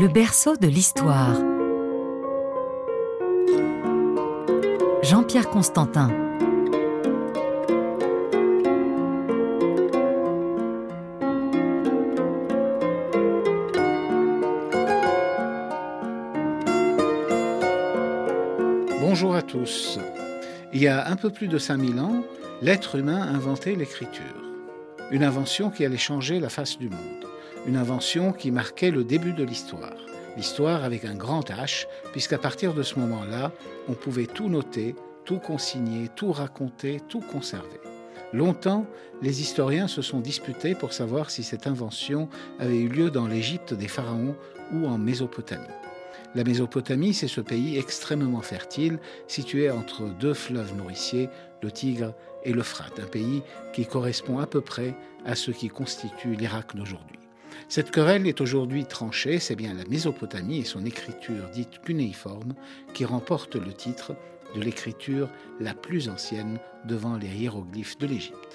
[0.00, 1.34] Le berceau de l'histoire.
[5.02, 6.06] Jean-Pierre Constantin.
[19.00, 19.98] Bonjour à tous.
[20.72, 22.22] Il y a un peu plus de 5000 ans,
[22.62, 24.22] l'être humain inventait l'écriture.
[25.10, 27.17] Une invention qui allait changer la face du monde.
[27.68, 29.92] Une invention qui marquait le début de l'histoire.
[30.38, 33.52] L'histoire avec un grand H, puisqu'à partir de ce moment-là,
[33.88, 37.78] on pouvait tout noter, tout consigner, tout raconter, tout conserver.
[38.32, 38.86] Longtemps,
[39.20, 43.74] les historiens se sont disputés pour savoir si cette invention avait eu lieu dans l'Égypte
[43.74, 44.34] des pharaons
[44.72, 45.66] ou en Mésopotamie.
[46.34, 51.28] La Mésopotamie, c'est ce pays extrêmement fertile, situé entre deux fleuves nourriciers,
[51.60, 52.14] le Tigre
[52.44, 53.42] et l'Euphrate, un pays
[53.74, 54.94] qui correspond à peu près
[55.26, 57.27] à ce qui constitue l'Irak d'aujourd'hui.
[57.68, 62.54] Cette querelle est aujourd'hui tranchée, c'est bien la Mésopotamie et son écriture dite cunéiforme
[62.94, 64.14] qui remporte le titre
[64.54, 65.28] de l'écriture
[65.60, 68.47] la plus ancienne devant les hiéroglyphes de l'Égypte.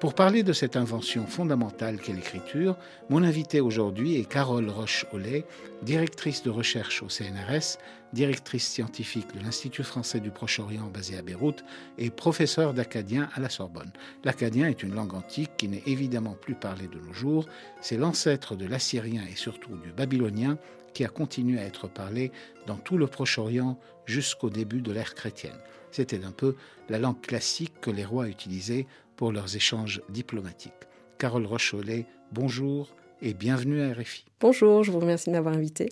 [0.00, 2.76] Pour parler de cette invention fondamentale qu'est l'écriture,
[3.08, 5.44] mon invité aujourd'hui est Carole Roche-Ollet,
[5.82, 7.78] directrice de recherche au CNRS,
[8.12, 11.64] directrice scientifique de l'Institut français du Proche-Orient basé à Beyrouth
[11.98, 13.92] et professeure d'acadien à la Sorbonne.
[14.24, 17.46] L'acadien est une langue antique qui n'est évidemment plus parlée de nos jours.
[17.80, 20.58] C'est l'ancêtre de l'assyrien et surtout du babylonien
[20.94, 22.32] qui a continué à être parlé
[22.66, 25.58] dans tout le Proche-Orient jusqu'au début de l'ère chrétienne.
[25.90, 26.56] C'était un peu
[26.88, 30.72] la langue classique que les rois utilisaient pour leurs échanges diplomatiques.
[31.18, 34.24] Carole Rocholet, bonjour et bienvenue à RFI.
[34.40, 35.88] Bonjour, je vous remercie de m'avoir invité.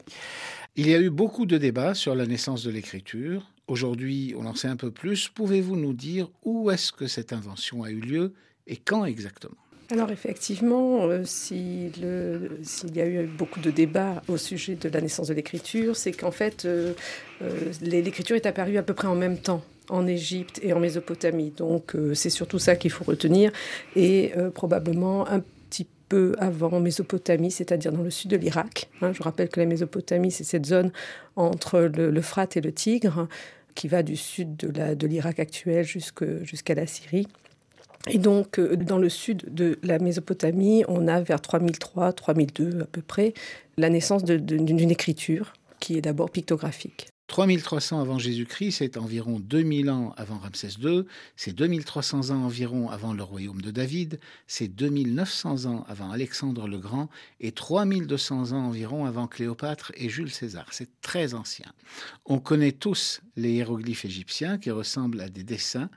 [0.76, 3.50] Il y a eu beaucoup de débats sur la naissance de l'écriture.
[3.68, 5.28] Aujourd'hui, on en sait un peu plus.
[5.28, 8.34] Pouvez-vous nous dire où est-ce que cette invention a eu lieu
[8.66, 9.56] et quand exactement?
[9.90, 15.28] Alors effectivement, euh, s'il y a eu beaucoup de débats au sujet de la naissance
[15.28, 16.94] de l'écriture, c'est qu'en fait, euh,
[17.42, 21.50] euh, l'écriture est apparue à peu près en même temps en Égypte et en Mésopotamie.
[21.56, 23.52] Donc c'est surtout ça qu'il faut retenir.
[23.96, 28.88] Et probablement un petit peu avant Mésopotamie, c'est-à-dire dans le sud de l'Irak.
[29.00, 29.12] Hein.
[29.12, 30.92] je rappelle que la Mésopotamie, c'est cette zone
[31.36, 33.28] entre l'Euphrate et le Tigre
[33.74, 37.26] qui va du sud de l'Irak actuel jusqu'à la Syrie.
[38.08, 42.84] Et donc, euh, dans le sud de la Mésopotamie, on a vers 3003, 3002 à
[42.86, 43.34] peu près,
[43.76, 47.08] la naissance d'une écriture qui est d'abord pictographique.
[47.30, 51.04] 3300 avant Jésus-Christ, c'est environ 2000 ans avant Ramsès II,
[51.36, 54.18] c'est 2300 ans environ avant le royaume de David,
[54.48, 57.08] c'est 2900 ans avant Alexandre le Grand
[57.38, 60.66] et 3200 ans environ avant Cléopâtre et Jules César.
[60.72, 61.72] C'est très ancien.
[62.26, 65.88] On connaît tous les hiéroglyphes égyptiens qui ressemblent à des dessins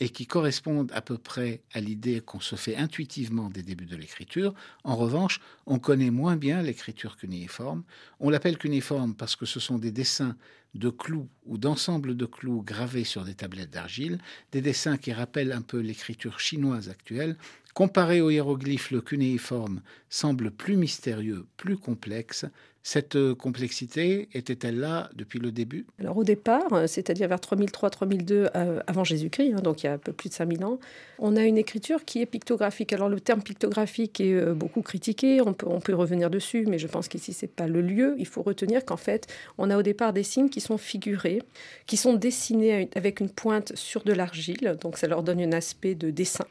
[0.00, 3.96] et qui correspondent à peu près à l'idée qu'on se fait intuitivement des débuts de
[3.96, 4.54] l'écriture.
[4.82, 7.84] En revanche, on connaît moins bien l'écriture cunéiforme.
[8.18, 10.36] On l'appelle cunéiforme parce que ce sont des dessins
[10.74, 14.18] de clous ou d'ensemble de clous gravés sur des tablettes d'argile,
[14.52, 17.36] des dessins qui rappellent un peu l'écriture chinoise actuelle.
[17.74, 22.46] Comparé aux hiéroglyphes, le cunéiforme semble plus mystérieux, plus complexe,
[22.82, 25.86] cette euh, complexité était-elle là depuis le début?
[25.98, 29.92] Alors au départ, euh, c'est-à-dire vers 3003-3002 euh, avant Jésus-Christ, hein, donc il y a
[29.92, 30.78] un peu plus de 5000 ans,
[31.18, 32.94] on a une écriture qui est pictographique.
[32.94, 36.86] Alors le terme pictographique est beaucoup critiqué, on peut, on peut revenir dessus, mais je
[36.86, 38.14] pense qu'ici c'est pas le lieu.
[38.18, 39.26] Il faut retenir qu'en fait,
[39.58, 41.39] on a au départ des signes qui sont figurés,
[41.86, 45.94] qui sont dessinés avec une pointe sur de l'argile, donc ça leur donne un aspect
[45.94, 46.46] de dessin.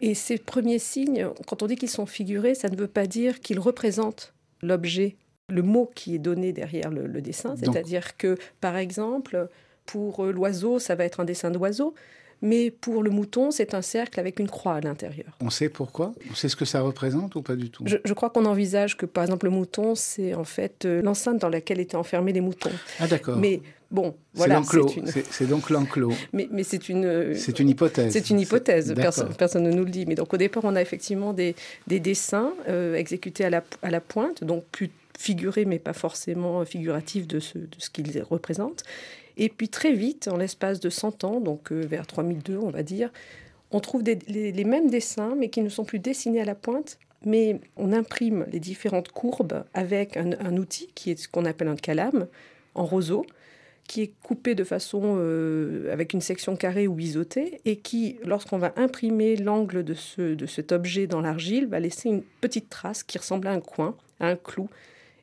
[0.00, 3.40] Et ces premiers signes, quand on dit qu'ils sont figurés, ça ne veut pas dire
[3.40, 5.16] qu'ils représentent l'objet
[5.48, 7.54] le mot qui est donné derrière le, dessin.
[7.56, 9.48] C'est-à-dire que, par exemple,
[9.86, 11.94] pour l'oiseau, ça va être un dessin d'oiseau.
[12.42, 15.28] Mais pour le mouton, c'est un cercle avec une croix à l'intérieur.
[15.40, 16.12] On sait pourquoi?
[16.28, 17.84] On sait ce que ça représente ou pas du tout?
[17.86, 21.48] Je, crois qu'on envisage que, par exemple, le mouton, c'est en fait euh, l'enceinte dans
[21.48, 22.72] laquelle étaient enfermés les moutons.
[22.98, 23.38] Ah d'accord.
[23.38, 23.60] Mais
[23.92, 24.60] bon, voilà.
[25.30, 26.14] C'est donc l'enclos.
[26.32, 27.04] Mais, mais c'est une...
[27.04, 28.12] Euh, c'est une hypothèse.
[28.12, 28.92] C'est une hypothèse,
[29.38, 30.04] personne, ne nous le dit.
[30.06, 31.54] Mais donc au départ, on a effectivement des,
[31.86, 36.64] des dessins euh, exécutés à la, à la pointe, donc plus figuré, mais pas forcément
[36.64, 38.82] figuratif de ce, de ce qu'ils représentent.
[39.36, 42.82] Et puis très vite, en l'espace de 100 ans, donc euh, vers 3002 on va
[42.82, 43.10] dire,
[43.72, 47.60] on trouve les, mêmes dessins, mais qui ne sont plus dessinés à la pointe, mais
[47.76, 52.26] on imprime les différentes courbes avec un, outil qui est ce qu'on appelle un calame
[52.74, 53.24] en roseau,
[53.88, 58.58] qui est coupé de façon euh, avec une section carrée ou biseautée, et qui, lorsqu'on
[58.58, 63.02] va imprimer l'angle de, ce, de cet objet dans l'argile, va laisser une petite trace
[63.02, 64.68] qui ressemble à un coin, à un clou,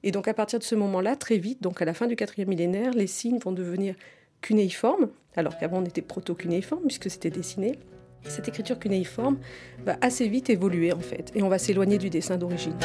[0.03, 2.49] et donc à partir de ce moment-là, très vite, donc à la fin du quatrième
[2.49, 3.95] millénaire, les signes vont devenir
[4.41, 7.77] cunéiformes, alors qu'avant on était proto-cunéiforme puisque c'était dessiné.
[8.23, 9.37] Cette écriture cunéiforme
[9.85, 12.75] va assez vite évoluer en fait, et on va s'éloigner du dessin d'origine.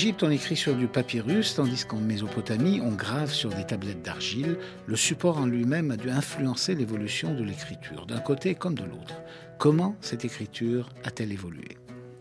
[0.00, 4.56] Égypte, on écrit sur du papyrus, tandis qu'en Mésopotamie, on grave sur des tablettes d'argile.
[4.86, 9.20] Le support en lui-même a dû influencer l'évolution de l'écriture, d'un côté comme de l'autre.
[9.58, 11.76] Comment cette écriture a-t-elle évolué?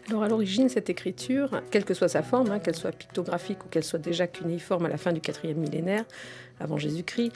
[0.09, 3.69] Alors à l'origine, cette écriture, quelle que soit sa forme, hein, qu'elle soit pictographique ou
[3.69, 6.03] qu'elle soit déjà cuniforme à la fin du quatrième millénaire
[6.59, 7.31] avant Jésus-Christ,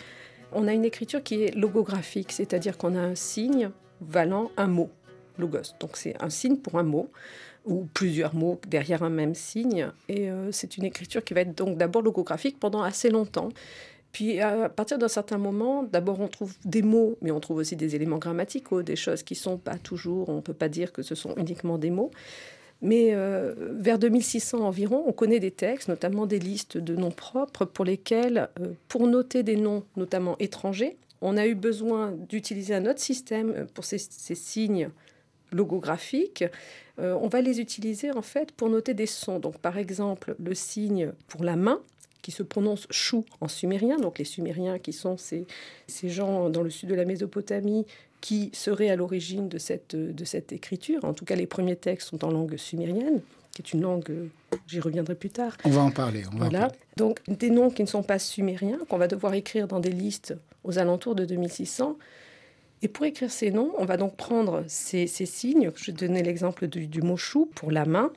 [0.51, 3.69] on a une écriture qui est logographique, c'est-à-dire qu'on a un signe
[4.01, 4.91] valant un mot,
[5.37, 5.73] logos.
[5.79, 7.09] Donc c'est un signe pour un mot
[7.65, 9.89] ou plusieurs mots derrière un même signe.
[10.09, 13.49] Et euh, c'est une écriture qui va être donc d'abord logographique pendant assez longtemps.
[14.11, 17.75] Puis à partir d'un certain moment, d'abord on trouve des mots, mais on trouve aussi
[17.75, 21.01] des éléments grammaticaux, des choses qui sont pas toujours, on ne peut pas dire que
[21.01, 22.11] ce sont uniquement des mots.
[22.83, 27.63] Mais euh, vers 2600 environ, on connaît des textes, notamment des listes de noms propres,
[27.63, 32.85] pour lesquels, euh, pour noter des noms, notamment étrangers, on a eu besoin d'utiliser un
[32.85, 34.89] autre système pour ces, signes
[35.53, 36.43] logographiques.
[36.97, 39.39] on va les utiliser en fait pour noter des sons.
[39.39, 41.79] Donc par exemple, le signe pour la main,
[42.23, 45.45] qui se prononce chou en sumérien, donc les sumériens qui sont ces,
[45.87, 47.85] ces gens dans le sud de la Mésopotamie
[48.21, 51.03] qui serait à l'origine de cette, de cette écriture.
[51.03, 53.19] En tout cas, les premiers textes sont en langue sumérienne,
[53.53, 54.29] qui est une langue,
[54.65, 55.57] j'y reviendrai plus tard.
[55.65, 56.23] On va en parler.
[56.31, 56.71] On va voilà.
[56.95, 60.33] Donc, des noms qui ne sont pas sumériens, qu'on va devoir écrire dans des listes
[60.63, 61.97] aux alentours de 2600.
[62.83, 65.71] Et pour écrire ces noms, on va donc prendre ces, signes.
[65.73, 68.11] Je donnais l'exemple du, mot chou pour la main.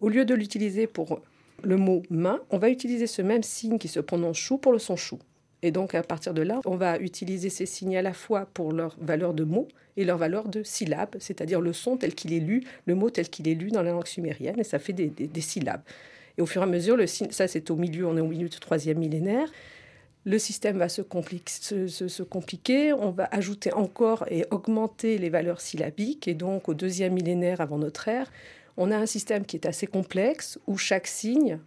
[0.00, 1.20] Au lieu de l'utiliser pour
[1.62, 4.78] le mot main, on va utiliser ce même signe qui se prononce chou pour le
[4.78, 5.18] son chou.
[5.60, 8.72] Et donc, à partir de là, on va utiliser ces signes à la fois pour
[8.72, 9.68] leur valeur de mots
[9.98, 13.28] et leur valeur de syllabes, c'est-à-dire le son tel qu'il est lu, le mot tel
[13.28, 15.82] qu'il est lu dans la langue sumérienne, et ça fait des, syllabes.
[16.38, 18.48] Et au fur et à mesure, le ça c'est au milieu, on est au milieu
[18.48, 19.50] du troisième millénaire,
[20.24, 21.02] le système va se,
[22.22, 27.60] compliquer, on va ajouter encore et augmenter les valeurs syllabiques, et donc au deuxième millénaire
[27.60, 28.30] avant notre ère,
[28.76, 31.58] on a un système qui est assez complexe, où chaque signe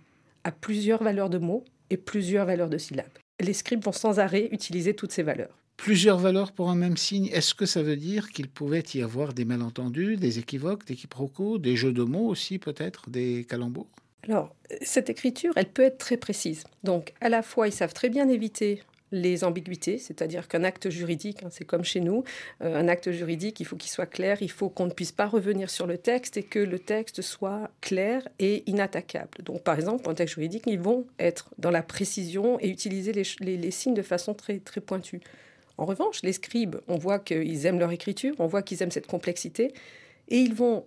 [0.44, 3.08] a plusieurs valeurs de mots et plusieurs valeurs de syllabes
[3.42, 5.58] les scribes vont sans arrêt utiliser toutes ces valeurs.
[5.78, 9.34] Plusieurs valeurs pour un même signe, est-ce que ça veut dire qu'il pouvait y avoir
[9.34, 13.90] des malentendus, des équivoques, des quiproquos, des jeux de mots aussi peut-être, des calembours?
[14.28, 16.64] Alors, cette écriture, elle peut être très précise.
[16.84, 21.44] Donc, à la fois, ils savent très bien éviter les ambiguïtés, c'est-à-dire qu'un acte juridique,
[21.44, 22.24] hein, c'est comme chez nous,
[22.62, 25.28] euh, un acte juridique, il faut qu'il soit clair, il faut qu'on ne puisse pas
[25.28, 29.44] revenir sur le texte et que le texte soit clair et inattaquable.
[29.44, 33.12] Donc par exemple, pour un texte juridique, ils vont être dans la précision et utiliser
[33.12, 35.20] les, les signes de façon très, très pointue.
[35.78, 39.08] En revanche, les scribes, on voit qu'ils aiment leur écriture, on voit qu'ils aiment cette
[39.08, 39.74] complexité,
[40.30, 40.86] et ils vont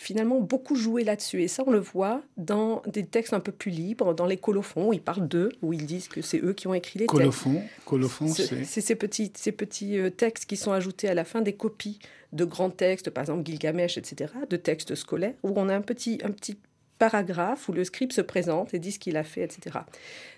[0.00, 1.42] finalement beaucoup joué là-dessus.
[1.42, 4.88] Et ça, on le voit dans des textes un peu plus libres, dans les colophons,
[4.88, 7.62] où ils parlent d'eux, où ils disent que c'est eux qui ont écrit les colophons,
[7.84, 8.64] Colophons, c'est...
[8.64, 11.98] ces petits, ces petits euh, textes qui sont ajoutés à la fin des copies
[12.32, 16.18] de grands textes, par exemple Gilgamesh, etc., de textes scolaires, où on a un petit,
[16.24, 16.56] un petit
[16.98, 19.80] paragraphe où le scribe se présente et dit ce qu'il a fait, etc.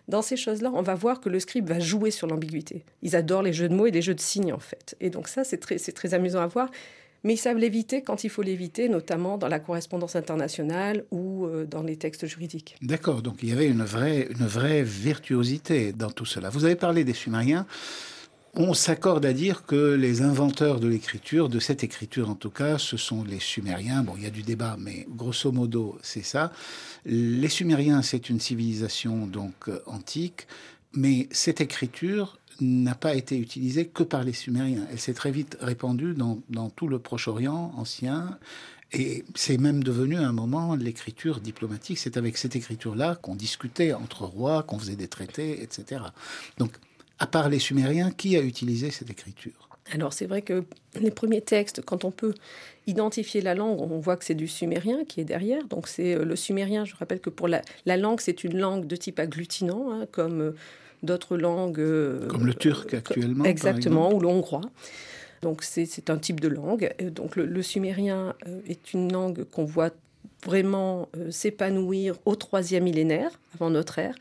[0.08, 2.84] Dans ces choses-là, on va voir que le scribe va jouer sur l'ambiguïté.
[3.02, 4.96] Ils adorent les jeux de mots et les jeux de signes, en fait.
[5.00, 6.70] Et donc ça, c'est très, c'est très amusant à voir
[7.24, 11.64] mais ils savent l'éviter quand il faut l'éviter, notamment dans la correspondance internationale ou euh,
[11.64, 12.76] dans les textes juridiques.
[12.82, 16.50] D'accord, donc il y avait une vraie, une vraie virtuosité dans tout cela.
[16.50, 17.66] Vous avez parlé des Sumériens.
[18.54, 22.76] On s'accorde à dire que les inventeurs de l'écriture, de cette écriture en tout cas,
[22.76, 24.02] ce sont les Sumériens.
[24.02, 26.52] Bon, il y a du débat, mais grosso modo, c'est ça.
[27.06, 30.46] Les Sumériens, c'est une civilisation donc euh, antique,
[30.92, 34.86] mais cette écriture, n'a pas été utilisée que par les Sumériens.
[34.90, 38.38] Elle s'est très vite répandue dans, dans tout le Proche-Orient ancien.
[38.92, 41.98] Et c'est même devenu un moment l'écriture diplomatique.
[41.98, 46.02] C'est avec cette écriture-là qu'on discutait entre rois, qu'on faisait des traités, etc.
[46.58, 46.72] Donc,
[47.18, 49.68] à part les Sumériens, qui a utilisé cette écriture?
[49.90, 50.64] Alors c'est vrai que
[51.00, 52.34] les premiers textes, quand on peut
[52.86, 55.66] identifier la langue, on voit que c'est du sumérien qui est derrière.
[55.66, 58.86] Donc c'est euh, le sumérien, je rappelle que pour la, la langue, c'est une langue
[58.86, 60.56] de type agglutinant, hein, comme euh,
[61.02, 61.80] d'autres langues.
[61.80, 63.44] Euh, Comme le turc actuellement.
[63.44, 64.62] Exactement, ou le hongrois.
[65.42, 66.94] Donc c'est un type de langue.
[67.00, 69.90] Donc le, sumérien euh, est une langue qu'on voit
[70.44, 74.14] vraiment euh, s'épanouir au troisième millénaire avant notre ère.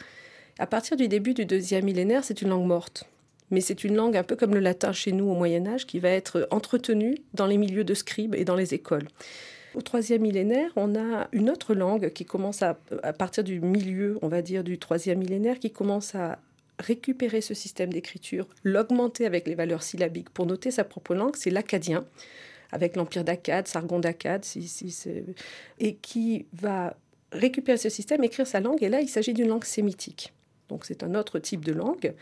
[0.58, 3.06] À partir du début du deuxième millénaire, c'est une langue morte.
[3.52, 6.00] Mais c'est une langue un peu comme le latin chez nous au Moyen Âge qui
[6.00, 9.08] va être entretenue dans les milieux de scribes et dans les écoles.
[9.76, 14.18] Au troisième millénaire, on a une autre langue qui commence à, à partir du milieu,
[14.22, 16.40] on va dire, du troisième millénaire, qui commence à
[16.82, 21.50] récupérer ce système d'écriture, l'augmenter avec les valeurs syllabiques pour noter sa propre langue, c'est
[21.50, 22.06] l'acadien,
[22.72, 24.46] avec l'empire d'Akkad, Sargon d'Akkad,
[25.80, 26.98] et qui va
[27.32, 30.34] récupérer ce système, écrire sa langue, et là il s'agit d'une langue sémitique.
[30.70, 32.14] Donc c'est un autre type de langue.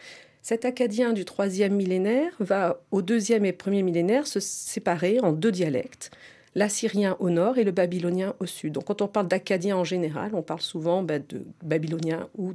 [0.42, 5.51] Cet acadien du troisième millénaire va au deuxième et premier millénaire se séparer en deux
[5.51, 6.12] dialectes.
[6.56, 8.74] l'assyrien au nord et le babylonien au sud.
[8.74, 12.54] Donc quand on parle d'acadien en général, on parle souvent bah, de babylonien ou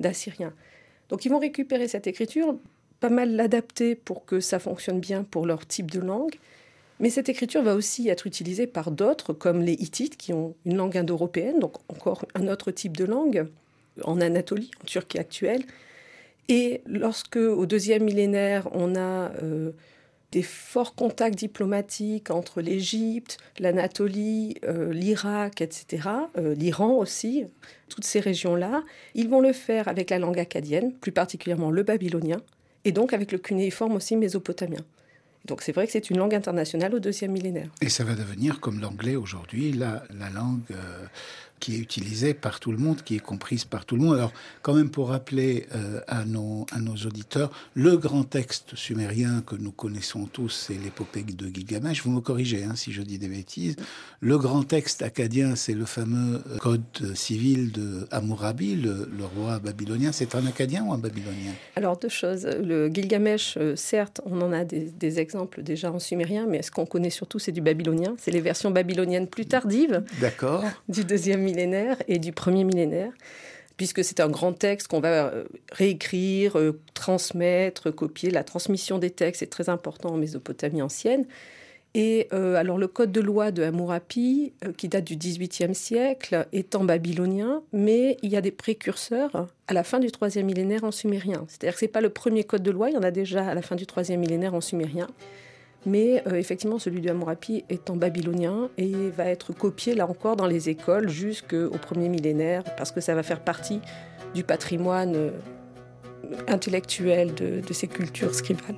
[0.00, 0.52] d'assyrien.
[1.08, 2.58] Donc ils vont récupérer cette écriture,
[3.00, 6.36] pas mal l'adapter pour que ça fonctionne bien pour leur type de langue.
[6.98, 10.76] Mais cette écriture va aussi être utilisée par d'autres, comme les Hittites, qui ont une
[10.76, 13.46] langue indo-européenne, donc encore un autre type de langue,
[14.02, 15.62] en Anatolie, en Turquie actuelle.
[16.48, 19.72] Et lorsque, au deuxième millénaire, on a euh,
[20.36, 27.46] des forts contacts diplomatiques entre l'Égypte, l'Anatolie, euh, l'Irak, etc., euh, l'Iran aussi,
[27.88, 32.42] toutes ces régions-là, ils vont le faire avec la langue acadienne, plus particulièrement le babylonien,
[32.84, 34.84] et donc avec le cunéiforme aussi mésopotamien.
[35.46, 37.70] Donc c'est vrai que c'est une langue internationale au deuxième millénaire.
[37.80, 40.70] Et ça va devenir, comme l'anglais aujourd'hui, la, la langue
[41.60, 44.16] qui est utilisée par tout le monde, qui est comprise par tout le monde.
[44.16, 44.32] Alors,
[44.62, 49.56] quand même, pour rappeler euh, à, nos, à nos auditeurs, le grand texte sumérien que
[49.56, 52.02] nous connaissons tous, c'est l'épopée de Gilgamesh.
[52.02, 53.76] Vous me corrigez hein, si je dis des bêtises.
[54.20, 56.82] Le grand texte acadien, c'est le fameux euh, code
[57.14, 60.12] civil de Hammurabi, le, roi babylonien.
[60.12, 61.52] C'est un acadien ou un babylonien?
[61.74, 62.46] Alors, deux choses.
[62.46, 66.70] Le Gilgamesh, euh, certes, on en a des, des exemples déjà en sumérien, mais ce
[66.70, 68.14] qu'on connaît surtout, c'est du babylonien.
[68.18, 70.02] C'est les versions babyloniennes plus tardives.
[70.20, 70.64] D'accord.
[70.88, 73.12] Du deuxième millénaire et du premier millénaire,
[73.76, 78.30] puisque c'est un grand texte qu'on va euh, réécrire, euh, transmettre, copier.
[78.30, 81.26] La transmission des textes est très important en Mésopotamie ancienne.
[81.94, 86.74] Et euh, alors le code de loi de Hammurapi, qui date du XVIIIe siècle, est
[86.74, 90.90] en babylonien, mais il y a des précurseurs à la fin du troisième millénaire en
[90.90, 91.46] sumérien.
[91.48, 93.48] C'est-à-dire que ce n'est pas le premier code de loi, il y en a déjà
[93.48, 95.08] à la fin du troisième millénaire en sumérien.
[95.84, 100.36] Mais euh, effectivement, celui du Hammurapi est en babylonien et va être copié là encore
[100.36, 103.80] dans les écoles jusqu'au premier millénaire parce que ça va faire partie
[104.34, 105.30] du patrimoine euh,
[106.48, 108.76] intellectuel de, de ces cultures scribales.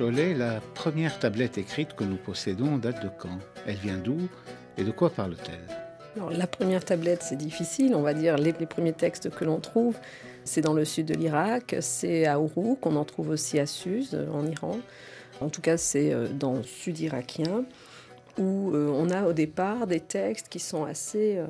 [0.00, 3.38] La première tablette écrite que nous possédons date de quand?
[3.66, 4.28] Elle vient d'où?
[4.76, 6.28] Et de quoi parle-t-elle?
[6.36, 7.96] La première tablette, c'est difficile.
[7.96, 9.96] On va dire les, premiers textes que l'on trouve,
[10.44, 14.16] c'est dans le sud de l'Irak, c'est à Ourouk, qu'on en trouve aussi à Suse,
[14.32, 14.78] en Iran.
[15.40, 17.64] En tout cas, c'est euh, dans le sud irakien,
[18.38, 21.46] où euh, on a au départ des textes qui sont assez euh,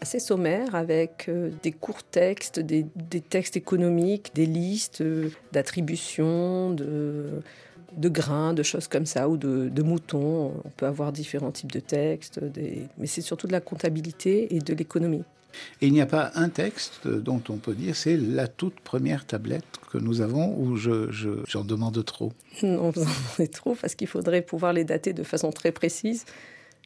[0.00, 1.30] assez sommaire avec
[1.62, 2.86] des courts textes, des,
[3.20, 5.04] textes économiques, des listes
[5.52, 7.42] d'attributions, de,
[7.96, 10.52] de grains, de choses comme ça, ou de, moutons.
[10.64, 12.40] On peut avoir différents types de textes,
[12.98, 15.24] mais c'est surtout de la comptabilité et de l'économie.
[15.80, 19.26] Et il n'y a pas un texte dont on peut dire c'est la toute première
[19.26, 22.32] tablette que nous avons ou j'en je, demande trop?
[22.62, 26.24] Non, vous en demandez trop parce qu'il faudrait pouvoir les dater de façon très précise.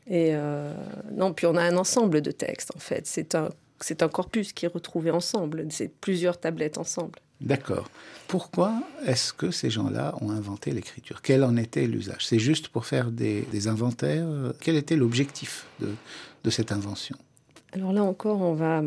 [0.06, 0.72] Et euh,
[1.12, 3.06] non, puis on a un ensemble de textes en fait.
[3.06, 5.66] C'est un, c'est un corpus qui est retrouvé ensemble.
[5.70, 7.18] C'est plusieurs tablettes ensemble.
[7.40, 7.90] D'accord.
[8.28, 11.20] Pourquoi est-ce que ces gens-là ont inventé l'écriture?
[11.22, 12.26] Quel en était l'usage?
[12.26, 14.26] C'est juste pour faire des, des inventaires?
[14.60, 15.88] Quel était l'objectif de,
[16.42, 17.16] de cette invention?
[17.74, 18.82] Alors là encore, on va,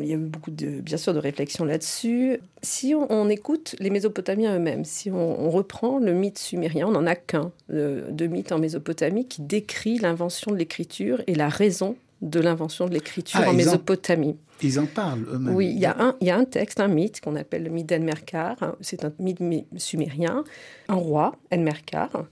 [0.00, 2.40] il y a eu beaucoup de, bien sûr, de réflexions là-dessus.
[2.60, 7.14] Si on, écoute les Mésopotamiens eux-mêmes, si on, reprend le mythe sumérien, on n'en a
[7.14, 12.86] qu'un de, mythe en Mésopotamie qui décrit l'invention de l'écriture et la raison de l'invention
[12.86, 14.36] de l'écriture ah, en Mésopotamie.
[14.62, 15.54] Ils en parlent eux-mêmes.
[15.54, 15.96] Oui, il y, a
[16.36, 18.76] un, texte, un mythe qu'on appelle le mythe d'Enmerkar.
[18.80, 19.40] C'est un mythe
[19.76, 20.44] sumérien.
[20.88, 22.26] Un roi, Enmerkar,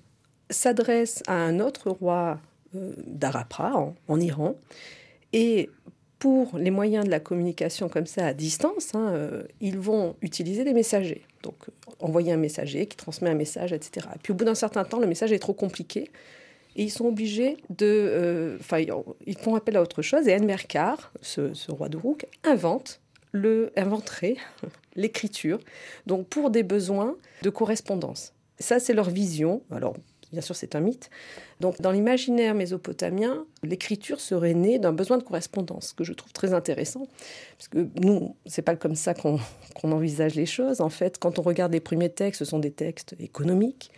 [0.51, 2.39] s'adresse à un autre roi
[2.75, 4.57] euh, d'Arapra, en, en Iran,
[5.33, 5.71] et
[6.21, 10.65] pour les moyens de la communication comme ça à distance, hein, euh, ils vont utiliser
[10.65, 11.25] des messagers.
[11.43, 14.07] Donc, euh, envoyer un messager qui transmet un message, etc.
[14.15, 16.11] Et puis, au bout d'un certain temps, le message est trop compliqué.
[16.77, 17.87] Et ils sont obligés de.
[17.87, 18.79] Euh, enfin,
[19.27, 20.29] ils font appel à autre chose.
[20.29, 21.99] Et Enmerkar, ce, ce roi de
[22.45, 23.01] invente
[23.33, 24.37] le, inventerait
[24.97, 25.61] l'écriture,
[26.07, 28.33] donc pour des besoins de correspondance.
[28.59, 29.63] Ça, c'est leur vision.
[29.71, 29.97] Alors,
[30.33, 31.11] bien sûr, c'est un mythe.
[31.61, 36.53] Donc, dans l'imaginaire mésopotamien, l'écriture serait née d'un besoin de correspondance, que je trouve très
[36.53, 37.07] intéressant,
[37.57, 39.39] parce que nous, c'est pas comme ça qu'on
[39.93, 40.81] envisage les choses.
[40.81, 43.91] En fait, quand on regarde les premiers textes, ce sont des textes économiques.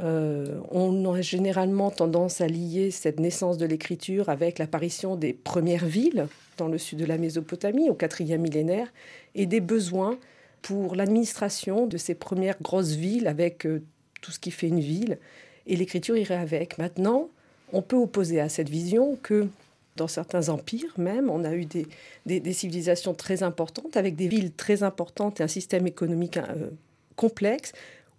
[0.00, 5.86] Euh, on a généralement tendance à lier cette naissance de l'écriture avec l'apparition des premières
[5.86, 8.92] villes dans le sud de la Mésopotamie, au quatrième millénaire,
[9.34, 10.18] et des besoins
[10.62, 13.82] pour l'administration de ces premières grosses villes avec euh,
[14.20, 15.18] tout ce qui fait une ville
[15.66, 16.78] et l'écriture irait avec.
[16.78, 17.28] Maintenant,
[17.72, 19.48] on peut opposer à cette vision que
[19.96, 24.82] dans certains empires même, on a eu des, civilisations très importantes, avec des villes très
[24.82, 26.70] importantes et un système économique euh,
[27.16, 27.72] complexe,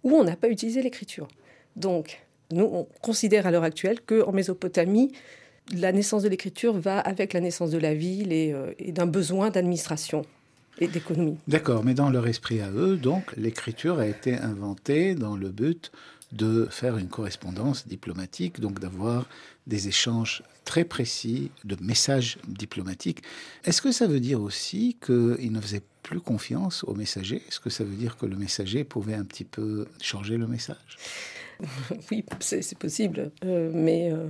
[0.04, 1.26] où on n'a pas utilisé l'écriture.
[1.76, 5.12] Donc, nous, on considère à l'heure actuelle qu'en Mésopotamie,
[5.76, 9.50] La naissance de l'écriture va avec la naissance de la ville et, et d'un besoin
[9.50, 10.24] d'administration
[10.80, 11.38] et d'économie.
[11.46, 15.92] D'accord, mais dans leur esprit à eux, donc, l'écriture a été inventée dans le but
[16.32, 19.26] de faire une correspondance diplomatique, donc d'avoir
[19.66, 23.22] des échanges très précis de messages diplomatiques.
[23.64, 27.70] Est-ce que ça veut dire aussi qu'ils ne faisaient plus confiance au messager Est-ce que
[27.70, 30.98] ça veut dire que le messager pouvait un petit peu changer le message?
[32.10, 33.30] Oui, c'est possible.
[33.44, 34.28] Euh, mais euh,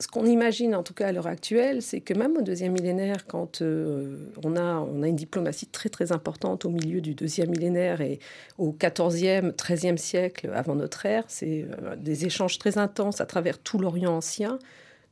[0.00, 3.26] ce qu'on imagine, en tout cas à l'heure actuelle, c'est que même au deuxième millénaire,
[3.26, 7.50] quand euh, on, a, on a une diplomatie très très importante au milieu du deuxième
[7.50, 8.18] millénaire et
[8.58, 13.78] au quatorzième, treizième siècle avant notre ère, c'est des échanges très intenses à travers tout
[13.78, 14.58] l'Orient ancien,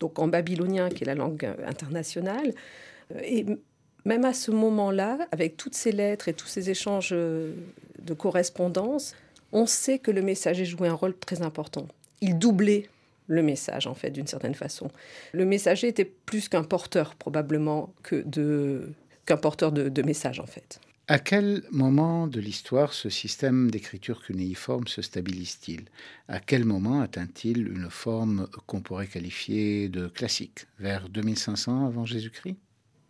[0.01, 2.55] donc en babylonien qui est la langue internationale.
[3.23, 3.45] Et
[4.05, 9.15] même à ce moment-là, avec toutes ces lettres et tous ces échanges de correspondance,
[9.53, 11.89] on sait que le messager jouait un rôle très important.
[12.21, 12.89] Il doublait
[13.27, 14.91] le message, en fait, d'une certaine façon.
[15.33, 20.81] Le messager était plus qu'un porteur, probablement, qu'un porteur de, de message, en fait.
[21.07, 25.87] À quel moment de l'histoire ce système d'écriture cunéiforme se stabilise-t-il?
[26.29, 30.67] À quel moment atteint-il une forme qu'on pourrait qualifier de classique?
[30.79, 32.57] Vers 2500 avant Jésus-Christ?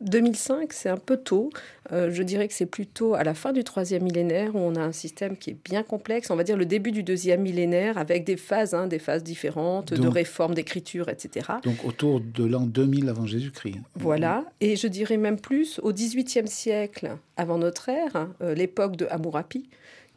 [0.01, 1.51] 2005, c'est un peu tôt.
[1.93, 4.81] Euh, je dirais que c'est plutôt à la fin du troisième millénaire où on a
[4.81, 6.31] un système qui est bien complexe.
[6.31, 9.93] On va dire le début du deuxième millénaire avec des phases, hein, des phases différentes
[9.93, 11.47] de réforme d'écriture, etc.
[11.65, 13.79] Donc autour de l'an 2000 avant Jésus-Christ.
[13.95, 14.45] Voilà.
[14.61, 19.07] Et je dirais même plus au XVIIIe siècle avant notre ère, hein, euh, l'époque de
[19.11, 19.69] Hammurapi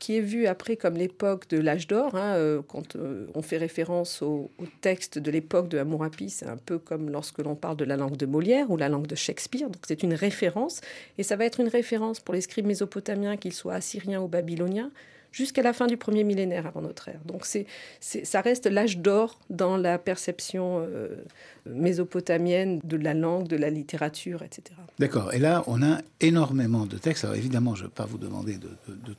[0.03, 2.15] qui est vu après comme l'époque de l'âge d'or.
[2.15, 6.57] Hein, euh, quand euh, on fait référence au, texte de l'époque de Hammurapi, c'est un
[6.57, 9.69] peu comme lorsque l'on parle de la langue de Molière ou la langue de Shakespeare.
[9.69, 10.81] Donc c'est une référence,
[11.17, 14.91] et ça va être une référence pour les scribes mésopotamiens, qu'ils soient assyriens ou babyloniens,
[15.33, 17.19] jusqu'à la fin du premier millénaire avant notre ère.
[17.25, 17.65] Donc c'est,
[17.99, 21.09] ça reste l'âge d'or dans la perception euh,
[21.65, 24.79] mésopotamienne de la langue, de la littérature, etc.
[24.99, 25.33] D'accord.
[25.33, 27.25] Et là, on a énormément de textes.
[27.25, 28.69] Alors évidemment, je ne vais pas vous demander de,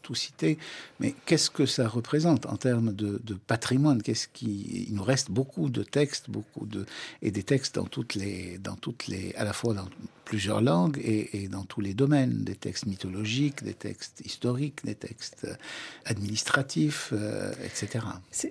[0.03, 0.59] tout citer,
[1.01, 4.03] mais qu'est-ce que ça représente en termes de, patrimoine?
[4.03, 6.87] Qu'est-ce qui Il nous reste beaucoup de textes, beaucoup de
[7.23, 9.89] et des textes dans toutes les, dans toutes les, à la fois dans
[10.25, 15.47] plusieurs langues et, dans tous les domaines, des textes mythologiques, des textes historiques, des textes
[16.05, 18.05] administratifs, euh, etc.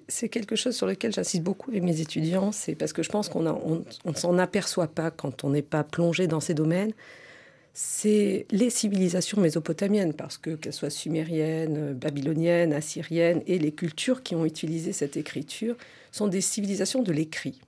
[0.08, 3.30] C'est quelque chose sur lequel j'insiste beaucoup avec mes étudiants, c'est parce que je pense
[3.30, 6.94] qu'on on, ne s'en aperçoit pas quand on n'est pas plongé dans ces domaines.
[7.76, 14.36] C'est les civilisations mésopotamiennes, parce que qu'elles soient sumériennes, babyloniennes, assyriennes, et les cultures qui
[14.36, 15.76] ont utilisé cette écriture
[16.12, 17.60] sont des civilisations de l'écrit.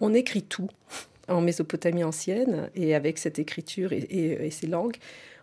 [0.00, 0.68] On écrit tout
[1.28, 4.96] en Mésopotamie ancienne et avec cette écriture et, ces langues.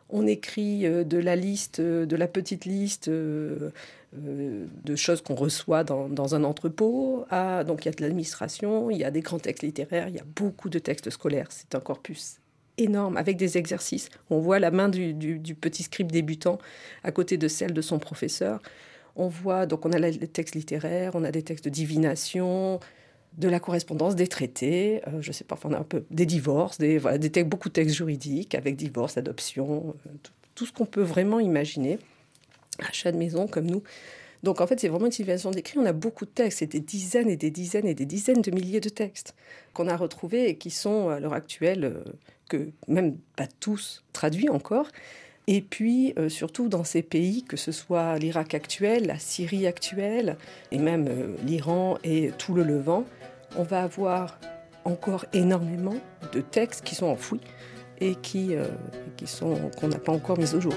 [0.09, 3.71] On écrit euh, de la liste, euh, de la petite liste euh,
[4.13, 7.25] de choses qu'on reçoit dans, un entrepôt.
[7.31, 10.15] À, donc il y a de l'administration, il y a des grands textes littéraires, il
[10.15, 11.47] y a beaucoup de textes scolaires.
[11.49, 12.37] C'est un corpus
[12.77, 14.09] énorme avec des exercices.
[14.29, 16.59] On voit la main du, du petit scribe débutant
[17.03, 18.61] à côté de celle de son professeur.
[19.15, 22.79] On voit, donc on a les textes littéraires, on a des textes de divination,
[23.37, 26.77] de la correspondance, des traités, euh, je sais pas, on a un peu des divorces,
[26.77, 30.09] des, des beaucoup de textes juridiques avec divorce, adoption, euh,
[30.55, 31.97] tout, ce qu'on peut vraiment imaginer,
[32.79, 33.83] achat de maison comme nous.
[34.43, 35.79] Donc en fait, c'est vraiment une civilisation d'écrit.
[35.79, 38.51] On a beaucoup de textes, c'est des dizaines et des dizaines et des dizaines de
[38.51, 39.35] milliers de textes
[39.73, 42.03] qu'on a retrouvés et qui sont à l'heure actuelle, euh,
[42.49, 44.87] que même pas tous traduits encore.
[45.47, 50.37] Et puis, surtout dans ces pays, que ce soit l'Irak actuel, la Syrie actuelle,
[50.71, 53.03] et même l'Iran et tout le Levant,
[53.57, 54.37] on va avoir
[54.85, 55.95] encore énormément
[56.33, 57.41] de textes qui sont enfouis
[57.99, 58.65] et qui, euh,
[59.25, 60.73] sont qu'on n'a pas encore mis au jour.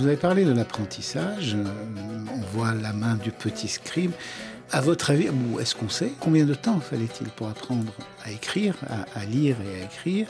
[0.00, 1.54] Vous avez parlé de l'apprentissage.
[1.54, 1.64] Euh,
[2.34, 4.12] on voit la main du petit scribe.
[4.70, 5.28] À votre avis,
[5.60, 7.92] est-ce qu'on sait combien de temps fallait-il pour apprendre
[8.24, 8.76] à écrire,
[9.14, 10.26] à, lire et à écrire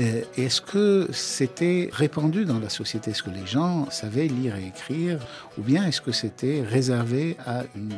[0.00, 3.12] euh, Est-ce que c'était répandu dans la société?
[3.12, 5.20] Est-ce que les gens savaient lire et écrire?
[5.56, 7.94] Ou bien est-ce que c'était réservé à une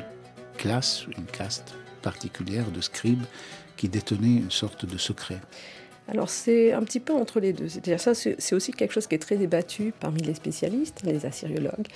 [0.59, 3.25] classe, une caste particulière de scribes
[3.79, 5.40] qui détenaient une sorte de secret?
[6.09, 7.68] Alors c'est un petit peu entre les deux.
[7.68, 11.88] C'est-à-dire ça, c'est aussi quelque chose qui est très débattu parmi les spécialistes, les assyriologues.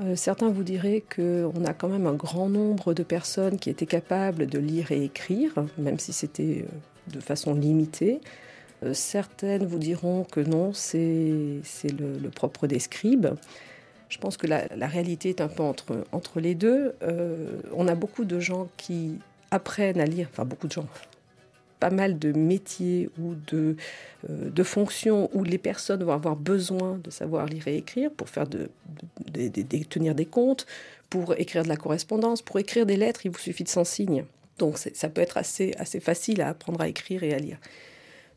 [0.00, 3.86] Euh, certains vous diraient qu'on a quand même un grand nombre de personnes qui étaient
[3.86, 8.20] capables de lire et écrire, même si c'était euh, de façon limitée.
[8.82, 13.28] Euh, certaines vous diront que non, c'est le, le, propre des scribes.
[14.08, 16.94] Je pense que la, réalité est un peu entre, entre les deux.
[17.72, 19.18] on a beaucoup de gens qui
[19.50, 20.86] apprennent à lire, enfin beaucoup de gens,
[21.84, 23.76] pas mal de métiers ou de,
[24.30, 28.30] euh, de fonctions où les personnes vont avoir besoin de savoir lire et écrire pour
[28.30, 28.70] faire de,
[29.90, 30.64] tenir des comptes,
[31.10, 34.24] pour écrire de la correspondance, pour écrire des lettres, il vous suffit de 100 signes.
[34.58, 37.58] Donc ça peut être assez, assez facile à apprendre à écrire et à lire.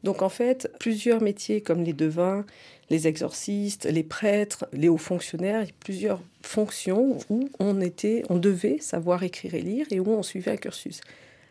[0.04, 2.46] Donc en fait, plusieurs métiers comme les devins,
[2.90, 9.24] les exorcistes, les prêtres, les hauts fonctionnaires, plusieurs fonctions où on était, on devait savoir
[9.24, 11.00] écrire et lire et où on suivait un cursus.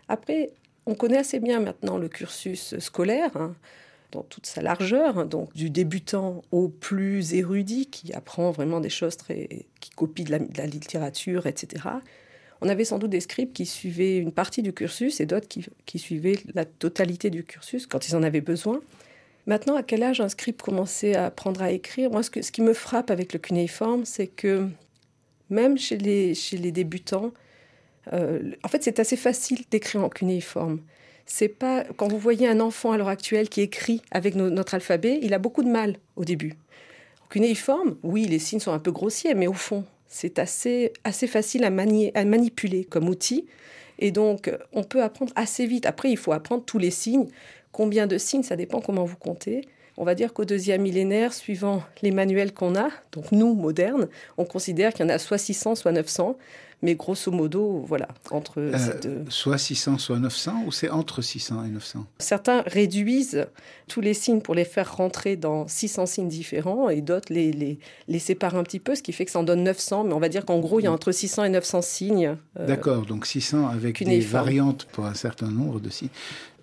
[0.09, 0.51] Après,
[0.87, 3.37] on connaît assez bien maintenant le cursus scolaire.
[3.37, 3.55] Hein,
[4.13, 8.89] dans toute sa largeur, hein, donc du débutant au plus érudit qui apprend vraiment des
[8.89, 11.85] choses très, qui copie de la, littérature, etc.
[12.61, 15.99] On avait sans doute des scribes qui suivaient une partie du cursus et d'autres qui,
[15.99, 18.81] suivaient la totalité du cursus quand ils en avaient besoin.
[19.47, 22.11] Maintenant, à quel âge un scribe commençait à apprendre à écrire?
[22.11, 24.69] Moi, ce, qui me frappe avec le cunéiforme, c'est que
[25.51, 27.33] même chez les débutants,
[28.13, 30.81] euh, en fait, c'est assez facile d'écrire en cunéiforme.
[31.27, 35.19] C'est pas quand vous voyez un enfant à l'heure actuelle qui écrit avec notre alphabet,
[35.23, 36.55] il a beaucoup de mal au début.
[37.25, 41.27] En cunéiforme, oui, les signes sont un peu grossiers, mais au fond, c'est assez assez
[41.27, 43.47] facile à, manipuler comme outil.
[43.99, 45.87] Et donc, on peut apprendre assez vite.
[45.87, 47.27] Après, il faut apprendre tous les signes.
[47.73, 49.63] Combien de signes, ça dépend comment vous comptez.
[49.99, 54.45] On va dire qu'au deuxième millénaire, suivant les manuels qu'on a, donc nous, modernes, on
[54.45, 56.37] considère qu'il y en a soit 600, soit 900.
[56.83, 58.61] Mais grosso modo, voilà, entre...
[58.61, 63.47] Euh, soit 600, soit 900, ou c'est entre 600 et 900 Certains réduisent
[63.89, 67.79] tous les signes pour les faire rentrer dans 600 signes différents, et d'autres les, les,
[68.09, 70.21] les, séparent un petit peu, ce qui fait que ça en donne 900, mais on
[70.21, 72.37] va dire qu'en gros, il y a entre 600 et 900 signes.
[72.61, 76.11] Euh, D'accord, donc 600 avec des variantes pour un certain nombre de signes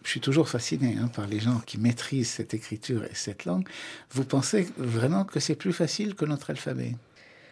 [0.03, 3.67] je suis toujours fasciné hein, par les gens qui maîtrisent cette écriture et cette langue.
[4.11, 6.91] Vous pensez vraiment que c'est plus facile que notre alphabet?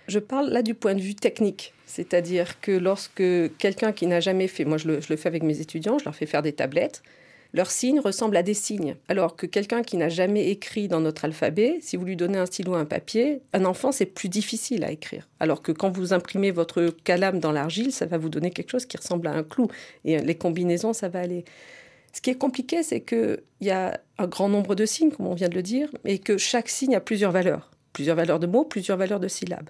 [0.08, 1.74] Je parle là du point de vue technique.
[1.86, 3.24] C'est-à-dire que lorsque
[3.58, 6.26] quelqu'un qui n'a jamais fait, moi je le, fais avec mes étudiants, je leur fais
[6.26, 7.04] faire des tablettes,
[7.54, 8.96] leurs signes ressemblent à des signes.
[9.10, 12.46] Alors que quelqu'un qui n'a jamais écrit dans notre alphabet, si vous lui donnez un
[12.46, 15.28] stylo, un papier, un enfant, c'est plus difficile à écrire.
[15.40, 18.86] Alors que quand vous imprimez votre calame dans l'argile, ça va vous donner quelque chose
[18.86, 19.68] qui ressemble à un clou.
[20.06, 21.44] Et les combinaisons, ça va aller.
[22.14, 25.34] Ce qui est compliqué, c'est qu'il y a un grand nombre de signes, comme on
[25.34, 27.72] vient de le dire, et que chaque signe a plusieurs valeurs.
[27.94, 29.70] Plusieurs valeurs de mots, plusieurs valeurs de syllabes.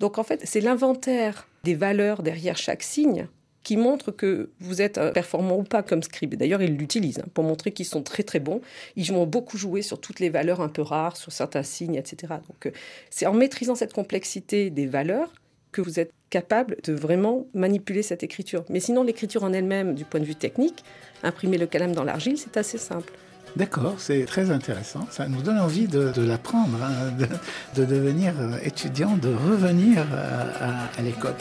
[0.00, 3.28] Donc en fait, c'est l'inventaire des valeurs derrière chaque signe
[3.62, 6.34] qui montre que vous êtes performant ou pas comme scribe.
[6.34, 8.60] D'ailleurs, ils l'utilisent hein, pour montrer qu'ils sont très très bons.
[8.96, 12.34] Ils vont beaucoup jouer sur toutes les valeurs un peu rares, sur certains signes, etc.
[12.48, 12.72] Donc euh,
[13.10, 15.32] c'est en maîtrisant cette complexité des valeurs
[15.72, 18.64] que vous êtes capable de vraiment manipuler cette écriture.
[18.70, 20.84] Mais sinon, l'écriture en elle-même, du point de vue technique,
[21.22, 23.12] imprimer le calame dans l'argile, c'est assez simple.
[23.56, 25.06] D'accord, c'est très intéressant.
[25.10, 27.12] Ça nous donne envie de, l'apprendre, hein,
[27.76, 31.34] de, devenir euh, étudiant, de revenir à, à l'école.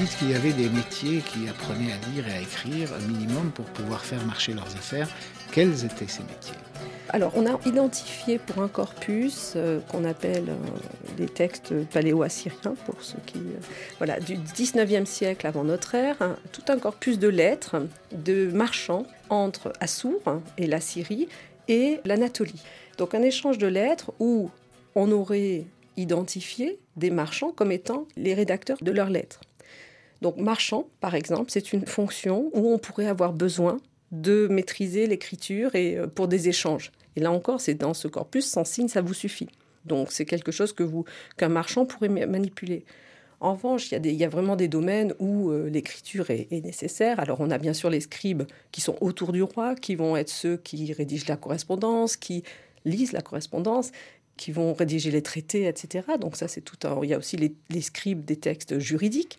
[0.00, 3.50] Dites qu'il y avait des métiers qui apprenaient à lire et à écrire un minimum
[3.50, 5.10] pour pouvoir faire marcher leurs affaires.
[5.52, 6.56] Quels étaient ces métiers?
[7.10, 13.02] Alors, on a identifié pour un corpus euh, qu'on appelle euh, des textes paléo-assyriens, pour
[13.02, 13.40] ceux qui.
[13.40, 13.60] Euh,
[13.98, 16.16] voilà, du 19e siècle avant notre ère,
[16.52, 20.22] tout un corpus de lettres de marchands entre Assour
[20.56, 21.28] et la Syrie
[21.68, 22.62] et l'Anatolie.
[22.96, 24.48] Donc, un échange de lettres où
[24.94, 25.66] on aurait
[25.98, 29.40] identifié des marchands comme étant les rédacteurs de leurs lettres.
[30.22, 33.78] Donc, marchand, par exemple, c'est une fonction où on pourrait avoir besoin
[34.12, 36.90] de maîtriser l'écriture et pour des échanges.
[37.16, 39.48] Et là encore, c'est dans ce corpus, sans signe, ça vous suffit.
[39.84, 41.04] Donc c'est quelque chose que vous
[41.36, 42.84] qu'un marchand pourrait manipuler.
[43.40, 47.18] En revanche, il y, a vraiment des domaines où euh, l'écriture est, nécessaire.
[47.20, 50.28] Alors on a bien sûr les scribes qui sont autour du roi, qui vont être
[50.28, 52.42] ceux qui rédigent la correspondance, qui
[52.84, 53.92] lisent la correspondance,
[54.36, 56.06] qui vont rédiger les traités, etc.
[56.20, 57.00] Donc ça c'est tout un...
[57.02, 59.38] Il y a aussi les, scribes des textes juridiques.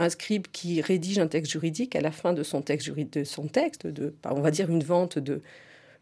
[0.00, 3.46] Un scribe qui rédige un texte juridique à la fin de son texte, de son
[3.46, 5.42] texte de, on va dire une vente de,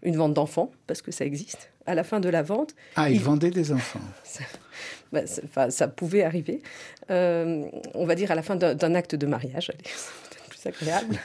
[0.03, 1.71] une vente d'enfants, parce que ça existe.
[1.87, 2.75] À la fin de la vente.
[2.97, 4.01] Ah, ils, vendaient des enfants.
[5.11, 6.61] Bah, ça, ça, pouvait arriver.
[7.11, 9.71] Euh, on va dire à la fin d'un acte de mariage.
[9.71, 9.91] Allez,
[10.67, 11.19] agréable.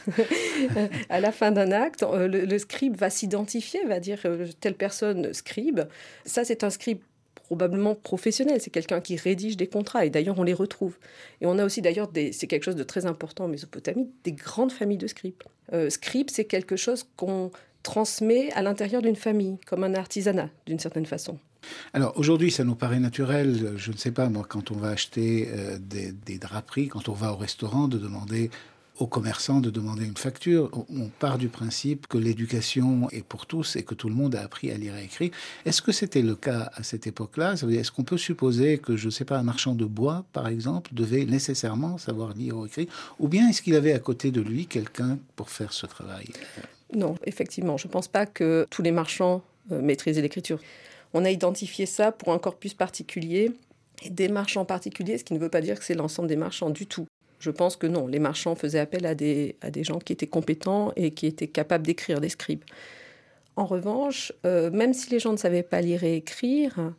[1.10, 5.34] à la fin d'un acte, euh, le, scribe va s'identifier, va dire euh, telle personne
[5.34, 5.82] scribe.
[6.26, 7.00] Ça, c'est un scribe
[7.54, 8.60] probablement professionnel.
[8.60, 10.98] C'est quelqu'un qui rédige des contrats et d'ailleurs on les retrouve.
[11.40, 14.72] Et on a aussi d'ailleurs, c'est quelque chose de très important en Mésopotamie, des grandes
[14.72, 15.36] familles de scribes.
[15.90, 17.52] scribe, c'est quelque chose qu'on
[17.84, 21.38] transmet à l'intérieur d'une famille, comme un artisanat, d'une certaine façon.
[21.94, 25.50] Alors aujourd'hui, ça nous paraît naturel, je ne sais pas, moi, quand on va acheter
[25.54, 28.50] euh, des, des, draperies, quand on va au restaurant, de demander
[29.00, 30.70] aux commerçants de demander une facture.
[30.90, 34.42] On part du principe que l'éducation est pour tous et que tout le monde a
[34.42, 35.32] appris à lire et écrire.
[35.66, 37.54] Est-ce que c'était le cas à cette époque-là?
[37.54, 40.92] Est-ce qu'on peut supposer que, je ne sais pas, un marchand de bois, par exemple,
[40.94, 42.88] devait nécessairement savoir lire ou écrire?
[43.20, 46.28] Ou bien est-ce qu'il avait à côté de lui quelqu'un pour faire ce travail?
[46.94, 47.78] Non, effectivement.
[47.78, 50.60] Je ne pense pas que tous les marchands euh, maîtrisaient l'écriture.
[51.14, 53.52] On a identifié ça pour un corpus particulier
[54.04, 56.70] et des marchands particuliers, ce qui ne veut pas dire que c'est l'ensemble des marchands
[56.70, 57.08] du tout.
[57.44, 60.28] Je pense que non, les marchands faisaient appel à des, à des gens qui étaient
[60.28, 62.64] compétents et qui étaient capables d'écrire, des scribes.
[63.58, 66.94] En revanche, euh, même si les gens ne savaient pas lire et écrire,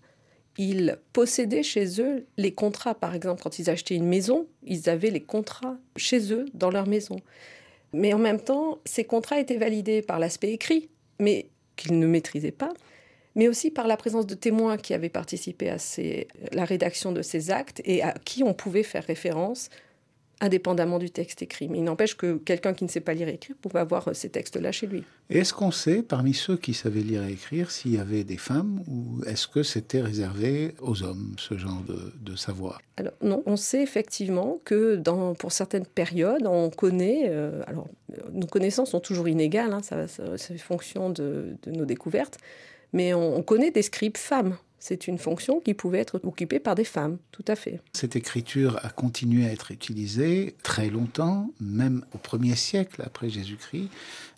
[0.59, 2.95] ils possédaient chez eux les contrats.
[2.95, 6.87] Par exemple, quand ils achetaient une maison, ils avaient les contrats chez eux, dans leur
[6.87, 7.17] maison.
[7.95, 12.51] Mais en même temps, ces contrats étaient validés par l'aspect écrit, mais qu'ils ne maîtrisaient
[12.51, 12.75] pas,
[13.35, 15.79] mais aussi par la présence de témoins qui avaient participé à
[16.53, 19.71] la rédaction de ces actes et à qui on pouvait faire référence
[20.41, 21.69] indépendamment du texte écrit.
[21.69, 24.29] Mais il n'empêche que quelqu'un qui ne sait pas lire et écrire pouvait avoir ces
[24.29, 25.05] textes-là chez lui.
[25.31, 28.83] Est-ce qu'on sait, parmi ceux qui savaient lire et écrire, s'il y avait des femmes
[28.89, 32.81] ou est-ce que c'était réservé aux hommes, ce genre de, savoir?
[32.97, 37.87] Alors non, on sait effectivement que dans, pour certaines périodes, on connaît, euh, alors
[38.33, 42.39] nos connaissances sont toujours inégales, hein, ça, c'est fonction de, de, nos découvertes,
[42.93, 46.75] mais on, on connaît des scribes femmes c'est une fonction qui pouvait être occupée par
[46.75, 47.81] des femmes, tout à fait.
[47.95, 53.89] Cette écriture a continué à être utilisée très longtemps, même au 1er siècle après Jésus-Christ.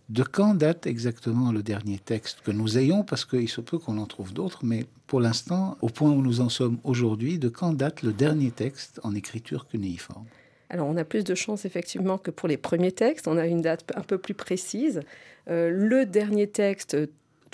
[0.08, 3.02] De quand date exactement le dernier texte que nous ayons?
[3.02, 6.40] Parce qu'il se peut qu'on en trouve d'autres, mais pour l'instant, au point où nous
[6.40, 10.26] en sommes aujourd'hui, de quand date le dernier texte en écriture cunéiforme?
[10.70, 13.26] Alors, on a plus de chances effectivement que pour les premiers textes.
[13.26, 15.00] On a une date un peu plus précise.
[15.48, 16.96] Euh, le dernier texte,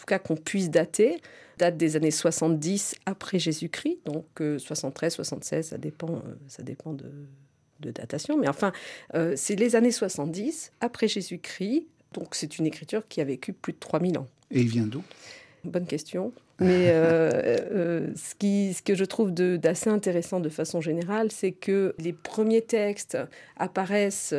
[0.03, 1.21] tout cas qu'on puisse dater,
[1.59, 4.27] date des années 70 après Jésus-Christ, donc
[4.59, 7.11] 73, euh, 76, ça dépend, euh, ça dépend de,
[7.79, 8.73] datation, mais enfin,
[9.15, 13.73] euh, c'est les années 70 après Jésus-Christ, donc c'est une écriture qui a vécu plus
[13.73, 14.29] de 3000 ans.
[14.53, 15.03] Et il vient d'où?
[15.65, 16.33] Bonne question.
[16.63, 22.13] Mais ce, qui, ce que je trouve d'assez intéressant de façon générale, c'est que les
[22.13, 23.19] premiers textes
[23.57, 24.35] apparaissent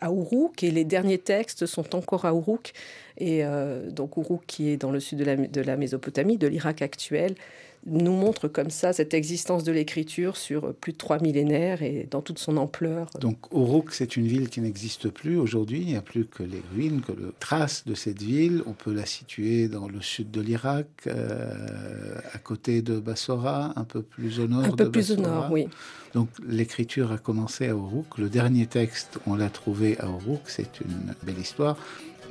[0.00, 2.72] à Uruk et les derniers textes sont encore à Uruk.
[3.18, 7.34] Et euh, donc Uruk, qui est dans le sud de la Mésopotamie, de l'Irak actuel,
[7.86, 12.22] nous montre comme ça cette existence de l'écriture sur plus de trois millénaires et dans
[12.22, 13.10] toute son ampleur.
[13.20, 16.62] Donc Uruk, c'est une ville qui n'existe plus aujourd'hui, il n'y a plus que les
[16.74, 18.62] ruines, que les traces de cette ville.
[18.66, 23.84] On peut la situer dans le sud de l'Irak, euh, à côté de Bassora, un
[23.84, 24.64] peu plus au nord.
[24.64, 25.68] Un peu plus au nord, oui.
[26.14, 28.18] Donc l'écriture a commencé à Uruk.
[28.18, 31.76] Le dernier texte, on l'a trouvé à Uruk, c'est une belle histoire.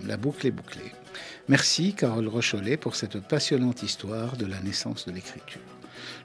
[0.07, 0.91] La boucle est bouclée.
[1.47, 5.61] Merci Carole Rocholet pour cette passionnante histoire de la naissance de l'écriture.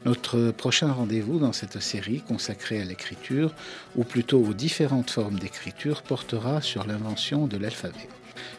[0.05, 3.55] Notre prochain rendez-vous dans cette série consacrée à l'écriture,
[3.97, 8.09] ou plutôt aux différentes formes d'écriture, portera sur l'invention de l'alphabet.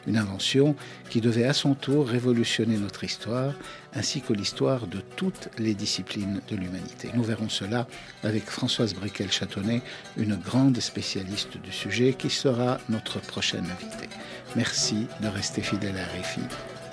[0.07, 0.75] Une invention
[1.09, 3.53] qui devait à son tour révolutionner notre histoire
[3.93, 7.09] ainsi que l'histoire de toutes les disciplines de l'humanité.
[7.15, 7.87] Nous verrons cela
[8.23, 9.81] avec Françoise Briquel-Châtonnet,
[10.17, 14.09] une grande spécialiste du sujet qui sera notre prochaine invitée.
[14.55, 16.41] Merci de rester fidèle à RFI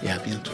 [0.03, 0.53] et à bientôt.